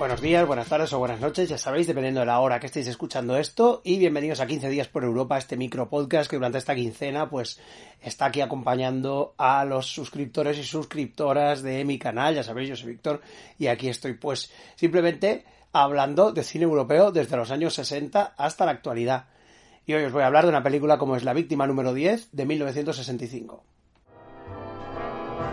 Buenos 0.00 0.22
días, 0.22 0.46
buenas 0.46 0.66
tardes 0.66 0.94
o 0.94 0.98
buenas 0.98 1.20
noches, 1.20 1.46
ya 1.50 1.58
sabéis, 1.58 1.86
dependiendo 1.86 2.20
de 2.20 2.26
la 2.26 2.40
hora 2.40 2.58
que 2.58 2.68
estéis 2.68 2.88
escuchando 2.88 3.36
esto. 3.36 3.82
Y 3.84 3.98
bienvenidos 3.98 4.40
a 4.40 4.46
15 4.46 4.70
días 4.70 4.88
por 4.88 5.04
Europa, 5.04 5.36
este 5.36 5.58
micro 5.58 5.90
podcast 5.90 6.30
que 6.30 6.36
durante 6.36 6.56
esta 6.56 6.74
quincena, 6.74 7.28
pues, 7.28 7.60
está 8.00 8.24
aquí 8.24 8.40
acompañando 8.40 9.34
a 9.36 9.62
los 9.66 9.92
suscriptores 9.92 10.56
y 10.56 10.62
suscriptoras 10.62 11.60
de 11.60 11.84
mi 11.84 11.98
canal. 11.98 12.34
Ya 12.34 12.42
sabéis, 12.42 12.70
yo 12.70 12.76
soy 12.76 12.92
Víctor 12.92 13.20
y 13.58 13.66
aquí 13.66 13.90
estoy, 13.90 14.14
pues, 14.14 14.50
simplemente 14.74 15.44
hablando 15.70 16.32
de 16.32 16.44
cine 16.44 16.64
europeo 16.64 17.12
desde 17.12 17.36
los 17.36 17.50
años 17.50 17.74
60 17.74 18.36
hasta 18.38 18.64
la 18.64 18.70
actualidad. 18.70 19.26
Y 19.84 19.92
hoy 19.92 20.04
os 20.04 20.12
voy 20.12 20.22
a 20.22 20.28
hablar 20.28 20.44
de 20.44 20.48
una 20.48 20.62
película 20.62 20.96
como 20.96 21.14
es 21.14 21.24
La 21.24 21.34
Víctima 21.34 21.66
número 21.66 21.92
10 21.92 22.30
de 22.32 22.46
1965. 22.46 23.64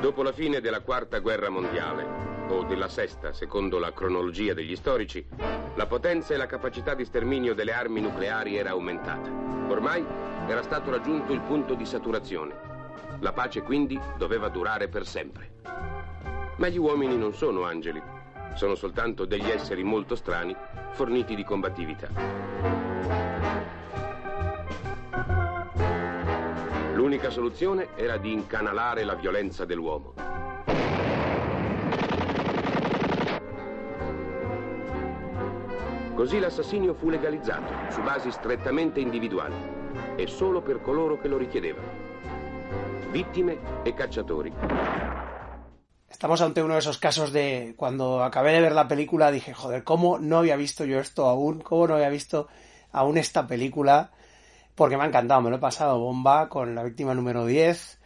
Dopo 0.01 0.23
la 0.23 0.31
fine 0.31 0.61
della 0.61 0.79
quarta 0.79 1.19
guerra 1.19 1.49
mondiale, 1.49 2.05
o 2.49 2.63
della 2.63 2.87
sesta 2.87 3.33
secondo 3.33 3.79
la 3.79 3.93
cronologia 3.93 4.53
degli 4.53 4.75
storici, 4.75 5.25
la 5.75 5.85
potenza 5.85 6.33
e 6.33 6.37
la 6.37 6.45
capacità 6.45 6.93
di 6.93 7.05
sterminio 7.05 7.53
delle 7.53 7.73
armi 7.73 8.01
nucleari 8.01 8.57
era 8.57 8.71
aumentata. 8.71 9.29
Ormai 9.67 10.05
era 10.47 10.61
stato 10.63 10.89
raggiunto 10.89 11.33
il 11.33 11.41
punto 11.41 11.73
di 11.73 11.85
saturazione. 11.85 12.55
La 13.19 13.33
pace 13.33 13.61
quindi 13.61 13.99
doveva 14.17 14.47
durare 14.49 14.87
per 14.87 15.05
sempre. 15.05 15.55
Ma 16.57 16.67
gli 16.69 16.77
uomini 16.77 17.17
non 17.17 17.33
sono 17.33 17.63
angeli, 17.63 18.01
sono 18.53 18.75
soltanto 18.75 19.25
degli 19.25 19.49
esseri 19.49 19.83
molto 19.83 20.15
strani 20.15 20.55
forniti 20.91 21.35
di 21.35 21.43
combattività. 21.43 22.09
L'unica 26.93 27.29
soluzione 27.29 27.89
era 27.95 28.17
di 28.17 28.33
incanalare 28.33 29.03
la 29.03 29.13
violenza 29.13 29.65
dell'uomo. 29.65 30.16
Così 36.17 36.39
l'assassinio 36.39 36.95
fu 36.95 37.09
legalizzato 37.09 37.91
su 37.91 38.01
basi 38.01 38.31
strettamente 38.31 38.99
individuali 38.99 39.53
e 40.15 40.25
solo 40.25 40.63
per 40.63 40.81
coloro 40.81 41.19
che 41.19 41.27
lo 41.27 41.37
richiedevano. 41.37 41.87
Vittime 43.11 43.83
e 43.83 43.93
cacciatori. 43.93 44.51
Estamos 46.09 46.41
ante 46.41 46.63
uno 46.63 46.73
de 46.73 46.79
esos 46.79 46.97
casos 46.97 47.31
de 47.31 47.75
cuando 47.77 48.23
acabé 48.23 48.53
de 48.53 48.61
ver 48.61 48.71
la 48.71 48.87
película 48.87 49.29
dije, 49.29 49.53
joder, 49.53 49.83
¿cómo 49.83 50.17
no 50.17 50.39
había 50.39 50.55
visto 50.55 50.85
yo 50.85 50.97
esto 50.97 51.27
aún? 51.27 51.61
¿Cómo 51.61 51.87
no 51.87 51.93
había 51.93 52.09
visto 52.09 52.47
aún 52.91 53.19
esta 53.19 53.45
película? 53.45 54.09
Porque 54.73 54.97
me 54.97 55.03
ha 55.03 55.07
encantado, 55.07 55.41
me 55.41 55.51
lo 55.51 55.57
he 55.57 55.59
pasado 55.59 55.99
bomba 55.99 56.49
con 56.49 56.73
la 56.73 56.81
víctima 56.81 57.13
número 57.13 57.45
10, 57.45 57.99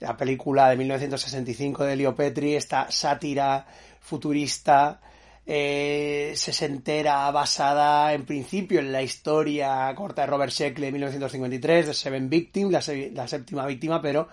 la 0.00 0.18
película 0.18 0.68
de 0.68 0.76
1965 0.76 1.84
de 1.84 1.96
Leo 1.96 2.14
Petri, 2.14 2.56
esta 2.56 2.90
sátira 2.90 3.66
futurista, 4.00 5.00
eh, 5.46 6.32
sesentera, 6.36 7.30
basada 7.30 8.12
en 8.14 8.24
principio 8.24 8.80
en 8.80 8.92
la 8.92 9.02
historia 9.02 9.92
corta 9.94 10.22
de 10.22 10.28
Robert 10.28 10.52
Sheckley 10.52 10.86
de 10.86 10.92
1953, 10.92 11.86
de 11.86 11.94
Seven 11.94 12.30
Victim, 12.30 12.70
la, 12.70 12.80
se- 12.80 13.12
séptima 13.26 13.66
víctima, 13.66 14.00
pero 14.00 14.28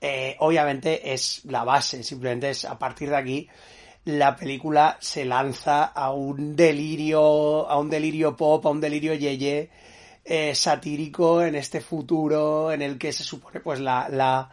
eh, 0.00 0.36
obviamente 0.40 1.12
es 1.12 1.44
la 1.46 1.64
base, 1.64 2.02
simplemente 2.02 2.50
es 2.50 2.64
a 2.64 2.78
partir 2.78 3.10
de 3.10 3.16
aquí 3.16 3.48
la 4.04 4.36
película 4.36 4.98
se 5.00 5.24
lanza 5.24 5.84
a 5.84 6.12
un 6.12 6.54
delirio, 6.54 7.66
a 7.68 7.78
un 7.78 7.88
delirio 7.88 8.36
pop, 8.36 8.66
a 8.66 8.70
un 8.70 8.80
delirio 8.80 9.14
yeye, 9.14 9.70
eh, 10.26 10.54
satírico 10.54 11.42
en 11.42 11.54
este 11.54 11.80
futuro 11.80 12.70
en 12.70 12.82
el 12.82 12.98
que 12.98 13.12
se 13.12 13.24
supone 13.24 13.60
pues 13.60 13.80
la, 13.80 14.08
la, 14.10 14.50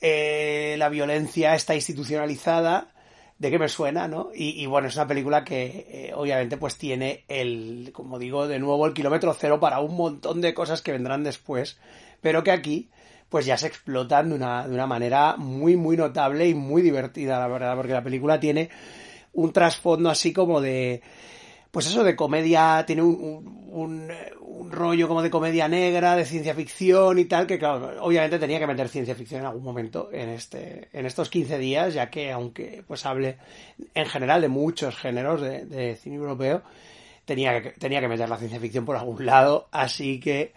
eh, 0.00 0.74
la 0.78 0.88
violencia 0.88 1.54
está 1.54 1.74
institucionalizada, 1.74 2.89
de 3.40 3.50
qué 3.50 3.58
me 3.58 3.70
suena, 3.70 4.06
¿no? 4.06 4.28
Y, 4.34 4.66
bueno, 4.66 4.88
es 4.88 4.96
una 4.96 5.06
película 5.06 5.44
que 5.44 5.86
eh, 5.88 6.12
obviamente 6.14 6.58
pues 6.58 6.76
tiene 6.76 7.24
el, 7.26 7.90
como 7.94 8.18
digo, 8.18 8.46
de 8.46 8.58
nuevo 8.58 8.86
el 8.86 8.92
kilómetro 8.92 9.32
cero 9.32 9.58
para 9.58 9.80
un 9.80 9.96
montón 9.96 10.42
de 10.42 10.52
cosas 10.52 10.82
que 10.82 10.92
vendrán 10.92 11.24
después, 11.24 11.78
pero 12.20 12.44
que 12.44 12.50
aquí 12.50 12.90
pues 13.30 13.46
ya 13.46 13.56
se 13.56 13.66
explotan 13.66 14.28
de 14.28 14.34
una, 14.34 14.68
de 14.68 14.74
una 14.74 14.86
manera 14.86 15.36
muy, 15.38 15.76
muy 15.76 15.96
notable 15.96 16.48
y 16.48 16.54
muy 16.54 16.82
divertida, 16.82 17.38
la 17.38 17.48
verdad, 17.48 17.76
porque 17.76 17.94
la 17.94 18.04
película 18.04 18.38
tiene 18.38 18.68
un 19.32 19.54
trasfondo 19.54 20.10
así 20.10 20.34
como 20.34 20.60
de, 20.60 21.00
pues 21.70 21.86
eso 21.86 22.04
de 22.04 22.16
comedia, 22.16 22.84
tiene 22.86 23.00
un, 23.00 23.59
un, 23.70 24.10
un 24.40 24.70
rollo 24.70 25.08
como 25.08 25.22
de 25.22 25.30
comedia 25.30 25.68
negra, 25.68 26.16
de 26.16 26.24
ciencia 26.24 26.54
ficción 26.54 27.18
y 27.18 27.24
tal, 27.24 27.46
que 27.46 27.58
claro, 27.58 28.02
obviamente 28.02 28.38
tenía 28.38 28.58
que 28.58 28.66
meter 28.66 28.88
ciencia 28.88 29.14
ficción 29.14 29.40
en 29.40 29.46
algún 29.46 29.62
momento 29.62 30.10
en 30.12 30.28
este, 30.30 30.88
en 30.92 31.06
estos 31.06 31.30
15 31.30 31.58
días, 31.58 31.94
ya 31.94 32.10
que 32.10 32.32
aunque 32.32 32.84
pues 32.86 33.06
hable 33.06 33.38
en 33.94 34.06
general 34.06 34.40
de 34.40 34.48
muchos 34.48 34.96
géneros 34.96 35.40
de, 35.40 35.64
de 35.66 35.96
cine 35.96 36.16
europeo, 36.16 36.62
tenía 37.24 37.62
que, 37.62 37.70
tenía 37.70 38.00
que 38.00 38.08
meter 38.08 38.28
la 38.28 38.38
ciencia 38.38 38.60
ficción 38.60 38.84
por 38.84 38.96
algún 38.96 39.24
lado, 39.24 39.68
así 39.70 40.18
que 40.20 40.52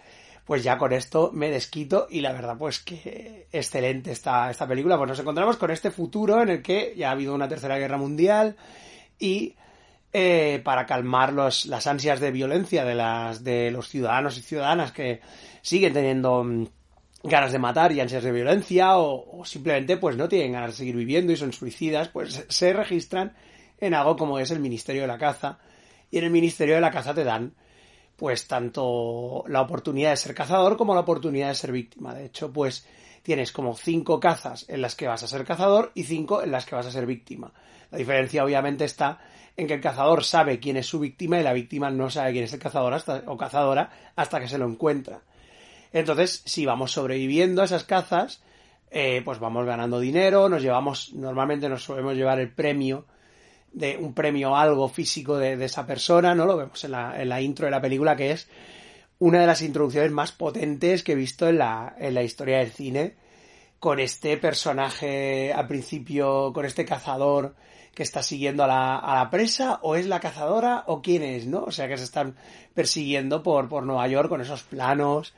pues 0.46 0.64
ya 0.64 0.78
con 0.78 0.92
esto 0.92 1.32
me 1.34 1.50
desquito 1.50 2.08
y 2.10 2.22
la 2.22 2.34
verdad 2.34 2.58
pues 2.58 2.80
que 2.80 3.48
excelente 3.52 4.12
esta, 4.12 4.50
esta 4.52 4.68
película, 4.68 4.98
pues 4.98 5.10
nos 5.10 5.20
encontramos 5.20 5.58
con 5.58 5.72
este 5.72 5.92
futuro 5.92 6.42
en 6.42 6.50
el 6.50 6.62
que 6.62 6.94
ya 6.98 7.10
ha 7.10 7.12
habido 7.12 7.34
una 7.34 7.48
tercera 7.48 7.78
guerra 7.78 7.98
mundial 7.98 8.56
y 9.20 9.56
eh, 10.14 10.62
para 10.64 10.86
calmar 10.86 11.34
los, 11.34 11.66
las 11.66 11.88
ansias 11.88 12.20
de 12.20 12.32
violencia 12.32 12.86
de, 12.86 12.96
las, 12.96 13.44
de 13.44 13.72
los 13.72 13.90
ciudadanos 13.90 14.38
y 14.38 14.42
ciudadanas 14.42 14.92
que 14.92 15.22
siguen 15.62 15.92
teniendo 15.92 16.44
mm, 16.44 16.68
ganas 17.24 17.52
de 17.52 17.60
matar 17.60 17.92
y 17.92 18.00
ansias 18.00 18.24
de 18.24 18.32
violencia 18.32 18.98
o, 18.98 19.40
o 19.40 19.46
simplemente 19.46 19.98
pues 19.98 20.16
no 20.16 20.30
tienen 20.30 20.52
ganas 20.52 20.72
de 20.72 20.78
seguir 20.78 20.96
viviendo 20.96 21.34
y 21.34 21.38
son 21.38 21.52
suicidas, 21.52 22.10
pues 22.10 22.46
se 22.48 22.74
registran 22.74 23.34
en 23.80 23.94
algo 23.94 24.16
como 24.16 24.40
es 24.40 24.52
el 24.52 24.60
Ministerio 24.60 25.02
de 25.02 25.08
la 25.08 25.18
Caza. 25.18 25.58
Y 26.12 26.20
en 26.20 26.26
el 26.26 26.30
Ministerio 26.30 26.76
de 26.76 26.82
la 26.82 26.92
Caza 26.92 27.14
te 27.14 27.24
dan 27.24 27.54
pues 28.16 28.48
tanto 28.48 29.44
la 29.48 29.62
oportunidad 29.62 30.12
de 30.12 30.18
ser 30.18 30.36
cazador 30.36 30.78
como 30.78 30.94
la 30.94 31.02
oportunidad 31.02 31.50
de 31.50 31.56
ser 31.56 31.72
víctima. 31.72 32.14
De 32.14 32.26
hecho, 32.26 32.52
pues 32.52 32.88
tienes 33.24 33.52
como 33.52 33.76
cinco 33.76 34.20
cazas 34.20 34.66
en 34.68 34.82
las 34.82 34.96
que 34.96 35.08
vas 35.08 35.24
a 35.24 35.28
ser 35.28 35.46
cazador 35.46 35.92
y 35.96 36.04
cinco 36.04 36.44
en 36.44 36.52
las 36.52 36.66
que 36.66 36.76
vas 36.76 36.86
a 36.86 36.92
ser 36.92 37.06
víctima. 37.06 37.52
La 37.92 37.98
diferencia 37.98 38.44
obviamente 38.44 38.86
está 38.86 39.20
en 39.56 39.68
que 39.68 39.76
el 39.76 39.82
cazador 39.82 40.24
sabe 40.24 40.60
quién 40.60 40.78
es 40.78 40.88
su 40.88 41.00
víctima 41.00 41.40
y 41.40 41.44
la 41.44 41.54
víctima 41.54 41.90
no 41.90 42.10
sabe 42.10 42.32
quién 42.32 42.44
es 42.44 42.54
el 42.54 42.60
cazador 42.60 43.02
o 43.28 43.38
cazadora 43.38 43.92
hasta 44.16 44.40
que 44.40 44.48
se 44.48 44.58
lo 44.58 44.68
encuentra. 44.68 45.22
Entonces, 45.92 46.42
si 46.46 46.66
vamos 46.66 46.92
sobreviviendo 46.92 47.62
a 47.62 47.66
esas 47.66 47.84
cazas, 47.84 48.42
eh, 48.90 49.22
pues 49.24 49.40
vamos 49.40 49.66
ganando 49.66 50.00
dinero, 50.00 50.50
nos 50.50 50.62
llevamos, 50.62 51.14
normalmente 51.14 51.70
nos 51.70 51.84
solemos 51.84 52.16
llevar 52.16 52.40
el 52.40 52.52
premio 52.52 53.06
de 53.74 53.98
un 53.98 54.14
premio 54.14 54.56
algo 54.56 54.88
físico 54.88 55.38
de, 55.38 55.58
de 55.58 55.66
esa 55.66 55.86
persona, 55.86 56.36
¿no? 56.36 56.46
Lo 56.46 56.58
vemos 56.58 56.84
en 56.84 56.92
la, 56.92 57.20
en 57.22 57.30
la, 57.30 57.42
intro 57.42 57.66
de 57.66 57.72
la 57.72 57.82
película, 57.82 58.16
que 58.16 58.32
es 58.32 58.48
una 59.20 59.42
de 59.42 59.48
las 59.48 59.62
introducciones 59.62 60.12
más 60.12 60.32
potentes 60.32 61.04
que 61.04 61.14
he 61.14 61.16
visto 61.16 61.48
en 61.48 61.58
la, 61.58 61.96
en 61.98 62.14
la 62.14 62.24
historia 62.24 62.60
del 62.60 62.72
cine, 62.72 63.16
con 63.80 64.00
este 64.00 64.38
personaje 64.38 65.52
al 65.52 65.68
principio, 65.68 66.54
con 66.54 66.66
este 66.66 66.86
cazador 66.86 67.56
que 67.94 68.04
está 68.04 68.24
siguiendo 68.24 68.64
a 68.64 68.68
la, 68.68 68.98
a 68.98 69.16
la 69.16 69.30
presa, 69.30 69.80
o 69.82 69.96
es 69.96 70.08
la 70.08 70.20
cazadora, 70.20 70.84
o 70.88 71.02
quién 71.02 71.22
es, 71.24 71.46
¿no? 71.48 71.64
O 71.64 71.72
sea, 71.72 71.88
que 71.88 71.98
se 71.98 72.04
están 72.04 72.36
persiguiendo 72.74 73.44
por, 73.44 73.70
por 73.70 73.84
Nueva 73.84 74.08
York 74.08 74.30
con 74.30 74.42
esos 74.42 74.64
planos, 74.64 75.34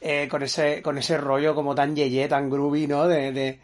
eh, 0.00 0.26
con 0.28 0.42
ese, 0.42 0.82
con 0.82 0.98
ese 0.98 1.16
rollo 1.16 1.54
como 1.54 1.74
tan 1.74 1.94
yeye, 1.94 2.26
tan 2.28 2.50
groovy, 2.50 2.86
¿no? 2.88 3.06
De, 3.06 3.30
de, 3.30 3.60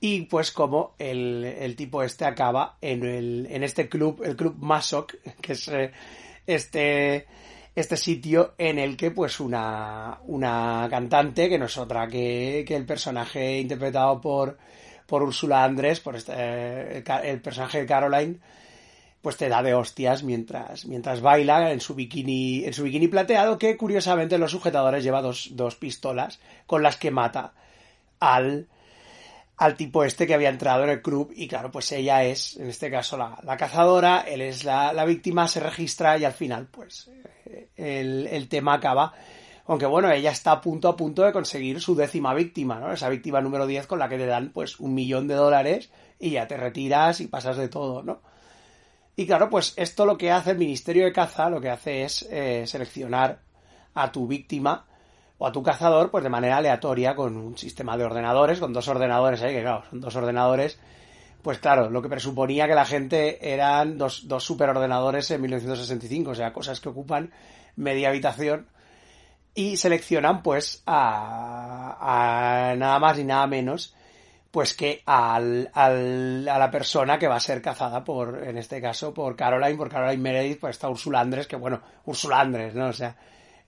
y 0.00 0.22
pues 0.22 0.50
como 0.50 0.94
el, 0.98 1.44
el, 1.44 1.76
tipo 1.76 2.02
este 2.02 2.24
acaba 2.24 2.78
en, 2.80 3.04
el, 3.04 3.46
en 3.50 3.62
este 3.62 3.88
club, 3.88 4.22
el 4.24 4.34
club 4.34 4.56
Masok, 4.58 5.14
que 5.40 5.52
es 5.52 5.70
este, 6.46 7.26
este 7.74 7.96
sitio 7.96 8.54
en 8.56 8.78
el 8.78 8.96
que 8.96 9.10
pues 9.10 9.40
una, 9.40 10.18
una 10.26 10.86
cantante, 10.90 11.48
que 11.48 11.58
no 11.58 11.66
es 11.66 11.76
otra 11.76 12.08
que, 12.08 12.64
que 12.66 12.76
el 12.76 12.86
personaje 12.86 13.58
interpretado 13.60 14.20
por, 14.20 14.58
por 15.06 15.22
Úrsula 15.22 15.64
Andrés, 15.64 16.00
por 16.00 16.16
este, 16.16 16.32
eh, 16.36 17.04
el 17.24 17.40
personaje 17.42 17.80
de 17.80 17.86
Caroline, 17.86 18.38
pues 19.20 19.36
te 19.36 19.48
da 19.48 19.62
de 19.62 19.74
hostias 19.74 20.22
mientras, 20.22 20.86
mientras 20.86 21.20
baila 21.20 21.72
en 21.72 21.80
su 21.80 21.94
bikini, 21.94 22.64
en 22.64 22.72
su 22.72 22.84
bikini 22.84 23.08
plateado, 23.08 23.58
que 23.58 23.76
curiosamente 23.76 24.38
los 24.38 24.50
sujetadores 24.50 25.04
lleva 25.04 25.20
dos, 25.20 25.50
dos 25.52 25.76
pistolas 25.76 26.40
con 26.66 26.82
las 26.82 26.96
que 26.96 27.10
mata 27.10 27.52
al, 28.18 28.66
al 29.60 29.76
tipo 29.76 30.04
este 30.04 30.26
que 30.26 30.32
había 30.32 30.48
entrado 30.48 30.84
en 30.84 30.90
el 30.90 31.02
club 31.02 31.34
y 31.36 31.46
claro, 31.46 31.70
pues 31.70 31.92
ella 31.92 32.24
es, 32.24 32.56
en 32.56 32.70
este 32.70 32.90
caso, 32.90 33.18
la, 33.18 33.38
la 33.42 33.58
cazadora, 33.58 34.20
él 34.26 34.40
es 34.40 34.64
la, 34.64 34.94
la 34.94 35.04
víctima, 35.04 35.46
se 35.48 35.60
registra 35.60 36.16
y 36.16 36.24
al 36.24 36.32
final, 36.32 36.68
pues, 36.70 37.10
eh, 37.44 37.68
el, 37.76 38.26
el 38.28 38.48
tema 38.48 38.72
acaba. 38.72 39.12
Aunque 39.66 39.84
bueno, 39.84 40.10
ella 40.10 40.30
está 40.30 40.52
a 40.52 40.60
punto 40.62 40.88
a 40.88 40.96
punto 40.96 41.24
de 41.24 41.32
conseguir 41.32 41.78
su 41.82 41.94
décima 41.94 42.32
víctima, 42.32 42.80
¿no? 42.80 42.90
Esa 42.90 43.10
víctima 43.10 43.42
número 43.42 43.66
10 43.66 43.86
con 43.86 43.98
la 43.98 44.08
que 44.08 44.16
te 44.16 44.24
dan 44.24 44.48
pues 44.48 44.80
un 44.80 44.94
millón 44.94 45.28
de 45.28 45.34
dólares 45.34 45.90
y 46.18 46.30
ya 46.30 46.48
te 46.48 46.56
retiras 46.56 47.20
y 47.20 47.26
pasas 47.26 47.58
de 47.58 47.68
todo, 47.68 48.02
¿no? 48.02 48.22
Y 49.14 49.26
claro, 49.26 49.50
pues 49.50 49.74
esto 49.76 50.06
lo 50.06 50.16
que 50.16 50.30
hace 50.30 50.52
el 50.52 50.58
Ministerio 50.58 51.04
de 51.04 51.12
Caza, 51.12 51.50
lo 51.50 51.60
que 51.60 51.68
hace 51.68 52.04
es 52.04 52.26
eh, 52.30 52.64
seleccionar 52.66 53.42
a 53.92 54.10
tu 54.10 54.26
víctima 54.26 54.86
o 55.40 55.46
a 55.46 55.52
tu 55.52 55.62
cazador, 55.64 56.10
pues 56.12 56.22
de 56.22 56.30
manera 56.30 56.58
aleatoria 56.58 57.16
con 57.16 57.36
un 57.36 57.56
sistema 57.58 57.96
de 57.96 58.04
ordenadores, 58.04 58.60
con 58.60 58.72
dos 58.72 58.86
ordenadores 58.88 59.40
ahí, 59.42 59.54
que 59.54 59.62
claro, 59.62 59.82
son 59.90 60.00
dos 60.00 60.14
ordenadores, 60.14 60.78
pues 61.42 61.58
claro, 61.58 61.88
lo 61.90 62.02
que 62.02 62.10
presuponía 62.10 62.68
que 62.68 62.74
la 62.74 62.84
gente 62.84 63.52
eran 63.52 63.96
dos, 63.98 64.28
dos 64.28 64.44
superordenadores 64.44 65.30
en 65.30 65.40
1965, 65.40 66.30
o 66.32 66.34
sea, 66.34 66.52
cosas 66.52 66.78
que 66.80 66.90
ocupan 66.90 67.32
media 67.76 68.10
habitación, 68.10 68.66
y 69.54 69.76
seleccionan 69.78 70.42
pues 70.42 70.82
a, 70.86 72.70
a 72.70 72.76
nada 72.76 72.98
más 72.98 73.18
y 73.18 73.24
nada 73.24 73.46
menos 73.46 73.94
pues 74.50 74.74
que 74.74 75.02
al, 75.06 75.70
al- 75.74 76.48
a 76.48 76.58
la 76.58 76.70
persona 76.70 77.18
que 77.18 77.28
va 77.28 77.36
a 77.36 77.40
ser 77.40 77.62
cazada 77.62 78.02
por, 78.04 78.42
en 78.46 78.58
este 78.58 78.80
caso, 78.80 79.14
por 79.14 79.36
Caroline, 79.36 79.76
por 79.76 79.88
Caroline 79.88 80.20
Meredith, 80.22 80.58
pues 80.60 80.72
está 80.76 80.88
Ursula 80.90 81.20
Andrés, 81.20 81.46
que 81.46 81.56
bueno, 81.56 81.80
Ursula 82.04 82.40
Andrés, 82.40 82.74
¿no? 82.74 82.86
O 82.88 82.92
sea, 82.92 83.16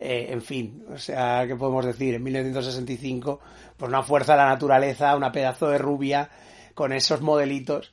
eh, 0.05 0.33
en 0.33 0.43
fin, 0.43 0.85
o 0.93 0.99
sea, 0.99 1.45
¿qué 1.47 1.55
podemos 1.55 1.85
decir? 1.85 2.15
En 2.15 2.23
1965, 2.25 3.39
pues 3.77 3.89
una 3.89 4.03
fuerza 4.03 4.33
de 4.33 4.39
la 4.39 4.49
naturaleza, 4.49 5.17
una 5.17 5.31
pedazo 5.31 5.71
de 5.71 5.79
rubia, 5.79 6.29
con 6.75 6.93
esos 6.93 7.21
modelitos. 7.21 7.93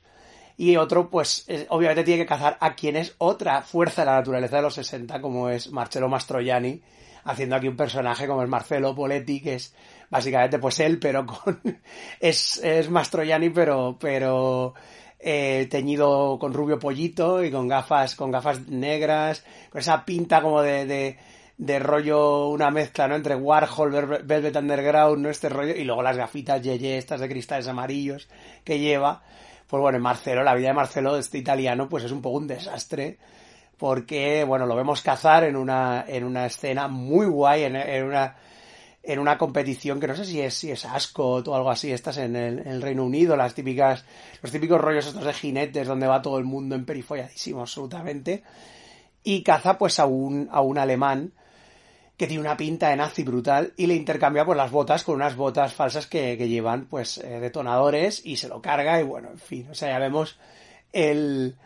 Y 0.56 0.76
otro, 0.76 1.08
pues, 1.08 1.44
eh, 1.46 1.66
obviamente 1.70 2.02
tiene 2.02 2.22
que 2.22 2.28
cazar 2.28 2.58
a 2.60 2.74
quien 2.74 2.96
es 2.96 3.14
otra 3.18 3.62
fuerza 3.62 4.02
de 4.02 4.06
la 4.06 4.16
naturaleza 4.16 4.56
de 4.56 4.62
los 4.62 4.74
60, 4.74 5.20
como 5.20 5.48
es 5.48 5.70
Marcello 5.70 6.08
Mastroianni, 6.08 6.82
haciendo 7.24 7.54
aquí 7.54 7.68
un 7.68 7.76
personaje 7.76 8.26
como 8.26 8.42
es 8.42 8.48
Marcelo 8.48 8.94
Poletti, 8.94 9.40
que 9.40 9.54
es 9.54 9.74
básicamente 10.10 10.58
pues 10.58 10.80
él, 10.80 10.98
pero 10.98 11.24
con 11.24 11.60
es, 12.20 12.60
es 12.62 12.90
Mastroianni, 12.90 13.50
pero, 13.50 13.96
pero 14.00 14.74
eh, 15.20 15.68
teñido 15.70 16.38
con 16.40 16.52
rubio 16.52 16.78
pollito 16.78 17.44
y 17.44 17.50
con 17.50 17.68
gafas, 17.68 18.16
con 18.16 18.30
gafas 18.30 18.68
negras, 18.68 19.44
con 19.70 19.80
esa 19.80 20.04
pinta 20.04 20.42
como 20.42 20.60
de, 20.62 20.86
de, 20.86 21.18
de 21.60 21.78
rollo, 21.78 22.48
una 22.48 22.70
mezcla, 22.70 23.06
¿no? 23.06 23.16
Entre 23.16 23.34
Warhol, 23.34 24.22
Velvet 24.24 24.56
Underground, 24.56 25.22
¿no? 25.22 25.28
Este 25.28 25.50
rollo, 25.50 25.74
y 25.74 25.84
luego 25.84 26.02
las 26.02 26.16
gafitas 26.16 26.62
yeye, 26.62 26.96
estas 26.96 27.20
de 27.20 27.28
cristales 27.28 27.68
amarillos 27.68 28.28
que 28.64 28.78
lleva. 28.78 29.22
Pues 29.66 29.78
bueno, 29.78 29.98
en 29.98 30.02
Marcelo, 30.02 30.42
la 30.42 30.54
vida 30.54 30.68
de 30.68 30.74
Marcelo, 30.74 31.18
este 31.18 31.36
italiano, 31.36 31.86
pues 31.86 32.04
es 32.04 32.12
un 32.12 32.22
poco 32.22 32.38
un 32.38 32.46
desastre 32.46 33.18
porque, 33.76 34.42
bueno, 34.44 34.64
lo 34.64 34.74
vemos 34.74 35.02
cazar 35.02 35.44
en 35.44 35.54
una, 35.54 36.06
en 36.08 36.24
una 36.24 36.46
escena 36.46 36.88
muy 36.88 37.26
guay, 37.26 37.64
en, 37.64 37.76
en 37.76 38.04
una, 38.04 38.36
en 39.02 39.18
una 39.18 39.36
competición 39.36 40.00
que 40.00 40.06
no 40.06 40.16
sé 40.16 40.24
si 40.24 40.40
es, 40.40 40.54
si 40.54 40.70
es 40.70 40.86
Ascot 40.86 41.46
o 41.46 41.54
algo 41.54 41.70
así, 41.70 41.92
estas 41.92 42.16
en 42.16 42.36
el, 42.36 42.60
en 42.60 42.68
el 42.68 42.80
Reino 42.80 43.04
Unido, 43.04 43.36
las 43.36 43.52
típicas, 43.52 44.06
los 44.40 44.50
típicos 44.50 44.80
rollos 44.80 45.06
estos 45.06 45.24
de 45.24 45.34
jinetes 45.34 45.86
donde 45.86 46.06
va 46.06 46.22
todo 46.22 46.38
el 46.38 46.44
mundo 46.44 46.74
emperifolladísimo 46.74 47.60
absolutamente, 47.60 48.44
y 49.22 49.42
caza 49.42 49.76
pues 49.76 50.00
a 50.00 50.06
un, 50.06 50.48
a 50.50 50.62
un 50.62 50.78
alemán 50.78 51.34
que 52.20 52.26
tiene 52.26 52.42
una 52.42 52.58
pinta 52.58 52.90
de 52.90 52.96
nazi 52.96 53.22
brutal 53.22 53.72
y 53.78 53.86
le 53.86 53.94
intercambia 53.94 54.44
pues 54.44 54.54
las 54.54 54.70
botas 54.70 55.04
con 55.04 55.14
unas 55.14 55.36
botas 55.36 55.72
falsas 55.72 56.06
que, 56.06 56.36
que 56.36 56.50
llevan 56.50 56.84
pues 56.84 57.16
eh, 57.16 57.40
detonadores 57.40 58.20
y 58.26 58.36
se 58.36 58.46
lo 58.46 58.60
carga 58.60 59.00
y 59.00 59.04
bueno, 59.04 59.30
en 59.30 59.38
fin, 59.38 59.66
o 59.70 59.74
sea, 59.74 59.88
ya 59.88 59.98
vemos 59.98 60.38
el, 60.92 61.56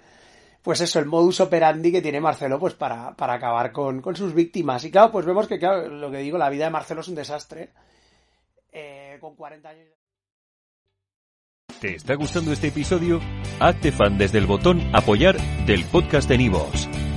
pues 0.62 0.80
eso, 0.80 1.00
el 1.00 1.06
modus 1.06 1.40
operandi 1.40 1.90
que 1.90 2.00
tiene 2.00 2.20
Marcelo 2.20 2.60
pues 2.60 2.74
para, 2.74 3.16
para 3.16 3.34
acabar 3.34 3.72
con, 3.72 4.00
con 4.00 4.14
sus 4.14 4.32
víctimas. 4.32 4.84
Y 4.84 4.92
claro, 4.92 5.10
pues 5.10 5.26
vemos 5.26 5.48
que, 5.48 5.58
claro, 5.58 5.88
lo 5.88 6.08
que 6.12 6.18
digo, 6.18 6.38
la 6.38 6.50
vida 6.50 6.66
de 6.66 6.70
Marcelo 6.70 7.00
es 7.00 7.08
un 7.08 7.16
desastre. 7.16 7.70
Eh, 8.70 9.18
con 9.20 9.34
40 9.34 9.68
años... 9.68 9.88
¿Te 11.80 11.96
está 11.96 12.14
gustando 12.14 12.52
este 12.52 12.68
episodio? 12.68 13.20
Hazte 13.58 13.90
fan 13.90 14.18
desde 14.18 14.38
el 14.38 14.46
botón 14.46 14.88
Apoyar 14.94 15.36
del 15.66 15.84
podcast 15.86 16.28
de 16.28 16.38
Nivos. 16.38 16.88